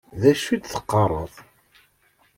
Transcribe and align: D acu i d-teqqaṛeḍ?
D 0.21 0.23
acu 0.31 0.47
i 0.53 0.57
d-teqqaṛeḍ? 0.57 1.33